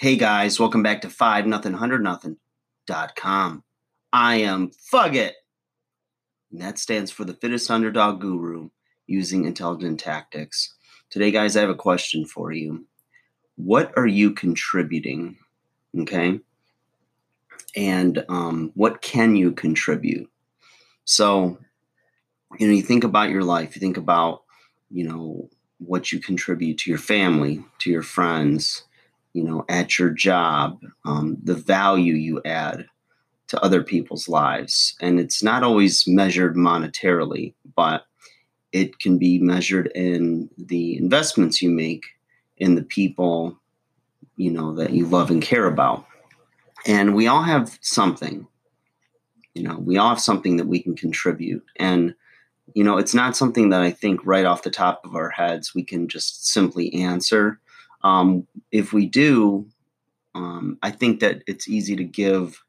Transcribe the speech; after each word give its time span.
Hey 0.00 0.16
guys, 0.16 0.58
welcome 0.58 0.82
back 0.82 1.02
to 1.02 1.10
five 1.10 1.46
nothing 1.46 1.74
hundred 1.74 2.02
nothing 2.02 2.38
dot 2.86 3.16
com. 3.16 3.62
I 4.14 4.36
am 4.36 4.70
Fugget, 4.70 5.32
and 6.50 6.62
that 6.62 6.78
stands 6.78 7.10
for 7.10 7.26
the 7.26 7.34
fittest 7.34 7.70
underdog 7.70 8.18
guru 8.18 8.70
using 9.06 9.44
intelligent 9.44 10.00
tactics. 10.00 10.72
Today, 11.10 11.30
guys, 11.30 11.54
I 11.54 11.60
have 11.60 11.68
a 11.68 11.74
question 11.74 12.24
for 12.24 12.50
you. 12.50 12.86
What 13.56 13.92
are 13.94 14.06
you 14.06 14.30
contributing? 14.30 15.36
Okay, 15.94 16.40
and 17.76 18.24
um, 18.30 18.72
what 18.76 19.02
can 19.02 19.36
you 19.36 19.52
contribute? 19.52 20.30
So, 21.04 21.58
you 22.58 22.68
know, 22.68 22.72
you 22.72 22.82
think 22.82 23.04
about 23.04 23.28
your 23.28 23.44
life. 23.44 23.76
You 23.76 23.80
think 23.80 23.98
about, 23.98 24.44
you 24.90 25.06
know, 25.06 25.50
what 25.76 26.10
you 26.10 26.20
contribute 26.20 26.78
to 26.78 26.90
your 26.90 26.98
family, 26.98 27.62
to 27.80 27.90
your 27.90 28.02
friends 28.02 28.84
you 29.32 29.44
know, 29.44 29.64
at 29.68 29.98
your 29.98 30.10
job, 30.10 30.80
um, 31.04 31.36
the 31.42 31.54
value 31.54 32.14
you 32.14 32.40
add 32.44 32.86
to 33.48 33.62
other 33.64 33.82
people's 33.82 34.28
lives. 34.28 34.94
And 35.00 35.18
it's 35.18 35.42
not 35.42 35.62
always 35.62 36.06
measured 36.06 36.56
monetarily, 36.56 37.54
but 37.76 38.04
it 38.72 38.98
can 38.98 39.18
be 39.18 39.38
measured 39.38 39.88
in 39.94 40.48
the 40.56 40.96
investments 40.96 41.60
you 41.60 41.70
make 41.70 42.04
in 42.58 42.74
the 42.74 42.82
people, 42.82 43.58
you 44.36 44.50
know, 44.50 44.74
that 44.74 44.92
you 44.92 45.06
love 45.06 45.30
and 45.30 45.42
care 45.42 45.66
about. 45.66 46.06
And 46.86 47.14
we 47.14 47.26
all 47.26 47.42
have 47.42 47.78
something, 47.80 48.46
you 49.54 49.62
know, 49.62 49.78
we 49.78 49.98
all 49.98 50.10
have 50.10 50.20
something 50.20 50.56
that 50.56 50.68
we 50.68 50.80
can 50.80 50.94
contribute. 50.94 51.64
And, 51.76 52.14
you 52.74 52.84
know, 52.84 52.98
it's 52.98 53.14
not 53.14 53.36
something 53.36 53.70
that 53.70 53.82
I 53.82 53.90
think 53.90 54.20
right 54.24 54.44
off 54.44 54.62
the 54.62 54.70
top 54.70 55.04
of 55.04 55.14
our 55.16 55.30
heads 55.30 55.74
we 55.74 55.82
can 55.82 56.08
just 56.08 56.46
simply 56.46 56.94
answer 56.94 57.58
um, 58.02 58.46
if 58.70 58.92
we 58.92 59.06
do, 59.06 59.66
um, 60.34 60.78
I 60.82 60.90
think 60.90 61.20
that 61.20 61.42
it's 61.46 61.68
easy 61.68 61.96
to 61.96 62.04
give 62.04 62.62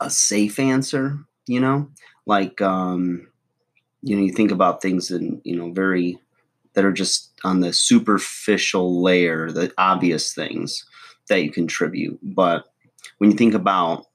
a 0.00 0.10
safe 0.10 0.58
answer, 0.58 1.18
you 1.46 1.60
know, 1.60 1.88
like, 2.26 2.60
um, 2.60 3.28
you 4.02 4.16
know, 4.16 4.22
you 4.22 4.32
think 4.32 4.50
about 4.50 4.82
things 4.82 5.10
in, 5.10 5.40
you 5.44 5.56
know, 5.56 5.70
very, 5.70 6.18
that 6.74 6.84
are 6.84 6.92
just 6.92 7.32
on 7.44 7.60
the 7.60 7.72
superficial 7.72 9.02
layer, 9.02 9.52
the 9.52 9.72
obvious 9.78 10.34
things 10.34 10.84
that 11.28 11.42
you 11.42 11.50
contribute. 11.50 12.18
But 12.22 12.64
when 13.18 13.30
you 13.30 13.36
think 13.36 13.54
about 13.54 14.06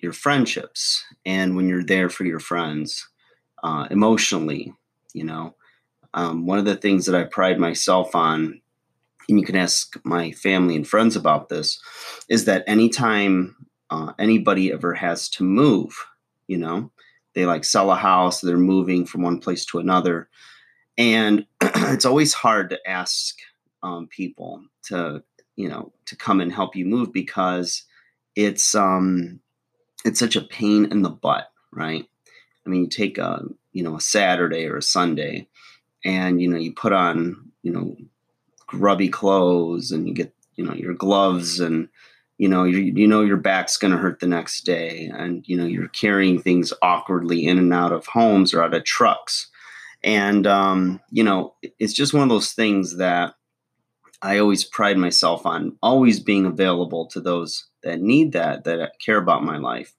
your 0.00 0.12
friendships 0.12 1.04
and 1.24 1.56
when 1.56 1.68
you're 1.68 1.84
there 1.84 2.08
for 2.08 2.24
your 2.24 2.40
friends 2.40 3.08
uh, 3.62 3.86
emotionally, 3.90 4.72
you 5.12 5.24
know, 5.24 5.54
um, 6.14 6.46
one 6.46 6.58
of 6.58 6.64
the 6.64 6.76
things 6.76 7.06
that 7.06 7.14
I 7.14 7.24
pride 7.24 7.58
myself 7.58 8.14
on 8.14 8.60
and 9.28 9.38
you 9.38 9.44
can 9.44 9.56
ask 9.56 9.96
my 10.04 10.32
family 10.32 10.74
and 10.74 10.88
friends 10.88 11.16
about 11.16 11.48
this, 11.48 11.78
is 12.28 12.46
that 12.46 12.64
anytime 12.66 13.56
uh, 13.90 14.12
anybody 14.18 14.72
ever 14.72 14.94
has 14.94 15.28
to 15.30 15.44
move, 15.44 15.94
you 16.46 16.56
know, 16.56 16.90
they 17.34 17.46
like 17.46 17.64
sell 17.64 17.90
a 17.90 17.96
house, 17.96 18.40
they're 18.40 18.56
moving 18.56 19.04
from 19.04 19.22
one 19.22 19.38
place 19.38 19.64
to 19.66 19.78
another. 19.78 20.28
And 20.96 21.46
it's 21.60 22.06
always 22.06 22.32
hard 22.32 22.70
to 22.70 22.88
ask 22.88 23.36
um, 23.82 24.08
people 24.08 24.64
to, 24.84 25.22
you 25.56 25.68
know, 25.68 25.92
to 26.06 26.16
come 26.16 26.40
and 26.40 26.52
help 26.52 26.74
you 26.74 26.84
move 26.84 27.12
because 27.12 27.84
it's, 28.34 28.74
um, 28.74 29.40
it's 30.04 30.18
such 30.18 30.36
a 30.36 30.42
pain 30.42 30.86
in 30.90 31.02
the 31.02 31.10
butt, 31.10 31.50
right? 31.72 32.06
I 32.66 32.70
mean, 32.70 32.82
you 32.82 32.88
take 32.88 33.18
a, 33.18 33.44
you 33.72 33.82
know, 33.82 33.96
a 33.96 34.00
Saturday 34.00 34.66
or 34.66 34.76
a 34.76 34.82
Sunday 34.82 35.48
and, 36.04 36.40
you 36.40 36.48
know, 36.48 36.58
you 36.58 36.72
put 36.72 36.92
on, 36.92 37.50
you 37.62 37.72
know, 37.72 37.96
grubby 38.68 39.08
clothes 39.08 39.90
and 39.90 40.06
you 40.06 40.14
get 40.14 40.32
you 40.54 40.64
know 40.64 40.74
your 40.74 40.94
gloves 40.94 41.58
and 41.58 41.88
you 42.36 42.48
know 42.48 42.62
you, 42.62 42.78
you 42.78 43.08
know 43.08 43.22
your 43.22 43.36
back's 43.36 43.76
going 43.76 43.90
to 43.90 43.98
hurt 43.98 44.20
the 44.20 44.26
next 44.26 44.64
day 44.64 45.10
and 45.12 45.42
you 45.48 45.56
know 45.56 45.64
you're 45.64 45.88
carrying 45.88 46.40
things 46.40 46.72
awkwardly 46.82 47.46
in 47.46 47.58
and 47.58 47.72
out 47.74 47.92
of 47.92 48.06
homes 48.06 48.54
or 48.54 48.62
out 48.62 48.74
of 48.74 48.84
trucks. 48.84 49.48
And 50.04 50.46
um, 50.46 51.00
you 51.10 51.24
know 51.24 51.54
it's 51.80 51.94
just 51.94 52.14
one 52.14 52.22
of 52.22 52.28
those 52.28 52.52
things 52.52 52.98
that 52.98 53.34
i 54.20 54.38
always 54.38 54.64
pride 54.64 54.98
myself 54.98 55.46
on 55.46 55.76
always 55.80 56.18
being 56.18 56.44
available 56.44 57.06
to 57.06 57.20
those 57.20 57.68
that 57.84 58.00
need 58.00 58.32
that 58.32 58.64
that 58.64 58.92
care 59.04 59.18
about 59.18 59.44
my 59.44 59.56
life. 59.56 59.94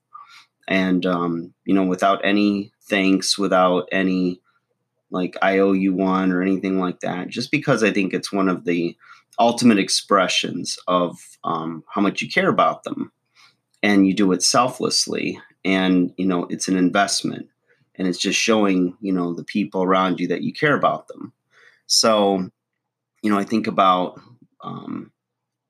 And 0.68 1.04
um, 1.04 1.52
you 1.64 1.74
know 1.74 1.84
without 1.84 2.20
any 2.24 2.72
thanks 2.82 3.36
without 3.36 3.88
any 3.90 4.40
like 5.10 5.36
I 5.42 5.58
owe 5.58 5.72
you 5.72 5.92
one 5.92 6.32
or 6.32 6.42
anything 6.42 6.78
like 6.78 7.00
that, 7.00 7.28
just 7.28 7.50
because 7.50 7.82
I 7.82 7.92
think 7.92 8.12
it's 8.12 8.32
one 8.32 8.48
of 8.48 8.64
the 8.64 8.96
ultimate 9.38 9.78
expressions 9.78 10.78
of 10.86 11.18
um, 11.44 11.82
how 11.88 12.00
much 12.00 12.20
you 12.22 12.28
care 12.28 12.48
about 12.48 12.84
them. 12.84 13.12
And 13.82 14.06
you 14.06 14.14
do 14.14 14.32
it 14.32 14.42
selflessly. 14.42 15.40
And, 15.64 16.12
you 16.16 16.26
know, 16.26 16.44
it's 16.50 16.68
an 16.68 16.76
investment. 16.76 17.48
And 17.94 18.06
it's 18.06 18.18
just 18.18 18.38
showing, 18.38 18.96
you 19.00 19.12
know, 19.12 19.34
the 19.34 19.44
people 19.44 19.82
around 19.82 20.20
you 20.20 20.28
that 20.28 20.42
you 20.42 20.52
care 20.52 20.74
about 20.74 21.08
them. 21.08 21.32
So, 21.86 22.50
you 23.22 23.30
know, 23.30 23.38
I 23.38 23.44
think 23.44 23.66
about 23.66 24.20
um, 24.62 25.10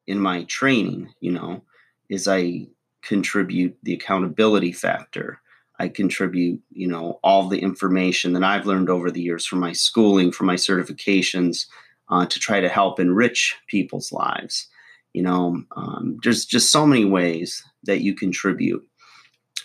in 0.07 0.19
my 0.19 0.45
training, 0.45 1.13
you 1.21 1.33
know, 1.33 1.63
is 2.09 2.27
I 2.27 2.67
contribute 3.03 3.77
the 3.83 3.95
accountability 3.95 4.73
factor 4.73 5.41
I 5.81 5.89
contribute, 5.89 6.61
you 6.71 6.87
know, 6.87 7.19
all 7.25 7.49
the 7.49 7.59
information 7.59 8.35
that 8.35 8.45
I've 8.45 8.67
learned 8.67 8.91
over 8.91 9.11
the 9.11 9.23
years 9.23 9.47
from 9.47 9.61
my 9.61 9.73
schooling, 9.73 10.31
from 10.31 10.47
my 10.47 10.57
certifications, 10.57 11.67
uh, 12.11 12.27
to 12.27 12.39
try 12.39 12.61
to 12.61 12.69
help 12.69 13.01
enrich 13.01 13.57
people's 13.67 14.13
lives. 14.13 14.69
You 15.15 15.23
know, 15.23 15.65
um, 15.75 16.19
there's 16.23 16.45
just 16.45 16.71
so 16.71 16.87
many 16.87 17.07
ways 17.07 17.65
that 17.85 18.03
you 18.03 18.15
contribute, 18.15 18.87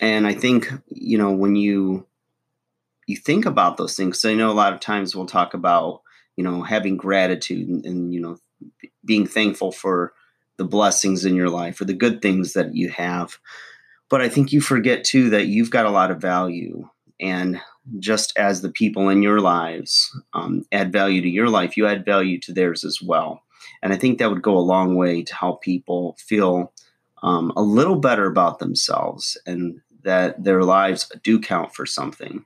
and 0.00 0.26
I 0.26 0.32
think 0.32 0.72
you 0.88 1.18
know 1.18 1.32
when 1.32 1.54
you 1.54 2.06
you 3.06 3.16
think 3.16 3.44
about 3.44 3.76
those 3.76 3.94
things. 3.94 4.18
So 4.18 4.30
I 4.30 4.34
know 4.34 4.50
a 4.50 4.52
lot 4.52 4.72
of 4.72 4.80
times 4.80 5.14
we'll 5.14 5.26
talk 5.26 5.52
about 5.52 6.00
you 6.36 6.44
know 6.44 6.62
having 6.62 6.96
gratitude 6.96 7.68
and, 7.68 7.84
and 7.84 8.14
you 8.14 8.20
know 8.20 8.38
being 9.04 9.26
thankful 9.26 9.70
for 9.70 10.14
the 10.56 10.64
blessings 10.64 11.26
in 11.26 11.34
your 11.34 11.50
life 11.50 11.78
or 11.78 11.84
the 11.84 11.92
good 11.92 12.22
things 12.22 12.54
that 12.54 12.74
you 12.74 12.88
have. 12.88 13.38
But 14.08 14.20
I 14.20 14.28
think 14.28 14.52
you 14.52 14.60
forget 14.60 15.04
too 15.04 15.30
that 15.30 15.46
you've 15.46 15.70
got 15.70 15.86
a 15.86 15.90
lot 15.90 16.10
of 16.10 16.20
value. 16.20 16.88
And 17.20 17.60
just 17.98 18.36
as 18.36 18.62
the 18.62 18.70
people 18.70 19.08
in 19.08 19.22
your 19.22 19.40
lives 19.40 20.10
um, 20.32 20.64
add 20.72 20.92
value 20.92 21.22
to 21.22 21.28
your 21.28 21.48
life, 21.48 21.76
you 21.76 21.86
add 21.86 22.04
value 22.04 22.38
to 22.40 22.52
theirs 22.52 22.84
as 22.84 23.00
well. 23.02 23.42
And 23.82 23.92
I 23.92 23.96
think 23.96 24.18
that 24.18 24.30
would 24.30 24.42
go 24.42 24.56
a 24.56 24.60
long 24.60 24.96
way 24.96 25.22
to 25.22 25.34
help 25.34 25.62
people 25.62 26.16
feel 26.18 26.72
um, 27.22 27.52
a 27.56 27.62
little 27.62 27.96
better 27.96 28.26
about 28.26 28.58
themselves 28.58 29.36
and 29.46 29.80
that 30.02 30.42
their 30.42 30.62
lives 30.62 31.10
do 31.22 31.40
count 31.40 31.74
for 31.74 31.86
something. 31.86 32.44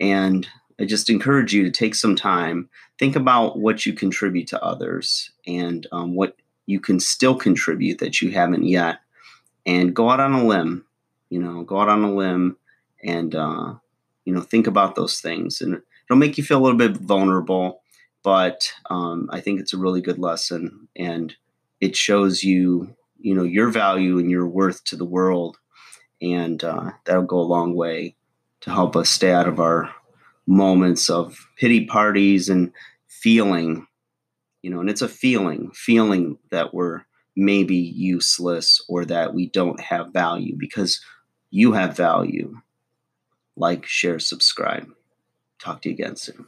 And 0.00 0.48
I 0.80 0.84
just 0.84 1.10
encourage 1.10 1.52
you 1.52 1.64
to 1.64 1.70
take 1.70 1.94
some 1.94 2.16
time, 2.16 2.68
think 2.98 3.16
about 3.16 3.58
what 3.58 3.86
you 3.86 3.92
contribute 3.92 4.46
to 4.48 4.62
others 4.62 5.30
and 5.46 5.86
um, 5.92 6.14
what 6.14 6.36
you 6.66 6.80
can 6.80 7.00
still 7.00 7.34
contribute 7.34 7.98
that 7.98 8.20
you 8.20 8.30
haven't 8.30 8.64
yet, 8.64 9.00
and 9.66 9.94
go 9.94 10.10
out 10.10 10.20
on 10.20 10.32
a 10.32 10.44
limb 10.44 10.84
you 11.30 11.40
know, 11.40 11.62
go 11.62 11.80
out 11.80 11.88
on 11.88 12.04
a 12.04 12.14
limb 12.14 12.56
and, 13.02 13.34
uh, 13.34 13.74
you 14.24 14.32
know, 14.32 14.40
think 14.40 14.66
about 14.66 14.94
those 14.94 15.20
things. 15.20 15.60
And 15.60 15.74
it'll 15.74 16.18
make 16.18 16.38
you 16.38 16.44
feel 16.44 16.58
a 16.58 16.64
little 16.64 16.78
bit 16.78 16.96
vulnerable, 16.96 17.82
but 18.22 18.72
um, 18.90 19.28
I 19.32 19.40
think 19.40 19.60
it's 19.60 19.72
a 19.72 19.78
really 19.78 20.00
good 20.00 20.18
lesson. 20.18 20.88
And 20.96 21.34
it 21.80 21.96
shows 21.96 22.42
you, 22.42 22.94
you 23.18 23.34
know, 23.34 23.44
your 23.44 23.68
value 23.68 24.18
and 24.18 24.30
your 24.30 24.46
worth 24.46 24.84
to 24.84 24.96
the 24.96 25.04
world. 25.04 25.58
And 26.20 26.62
uh, 26.64 26.92
that'll 27.04 27.22
go 27.22 27.38
a 27.38 27.42
long 27.42 27.74
way 27.74 28.16
to 28.60 28.70
help 28.70 28.96
us 28.96 29.08
stay 29.08 29.32
out 29.32 29.48
of 29.48 29.60
our 29.60 29.90
moments 30.46 31.10
of 31.10 31.46
pity 31.56 31.84
parties 31.84 32.48
and 32.48 32.72
feeling, 33.06 33.86
you 34.62 34.70
know, 34.70 34.80
and 34.80 34.90
it's 34.90 35.02
a 35.02 35.08
feeling, 35.08 35.70
feeling 35.74 36.38
that 36.50 36.74
we're 36.74 37.02
maybe 37.36 37.76
useless 37.76 38.84
or 38.88 39.04
that 39.04 39.32
we 39.32 39.48
don't 39.50 39.80
have 39.80 40.12
value 40.12 40.56
because 40.58 41.00
you 41.50 41.72
have 41.72 41.96
value. 41.96 42.60
Like, 43.56 43.86
share, 43.86 44.18
subscribe. 44.18 44.88
Talk 45.58 45.82
to 45.82 45.88
you 45.88 45.94
again 45.94 46.16
soon. 46.16 46.46